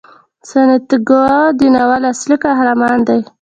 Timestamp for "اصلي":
2.11-2.35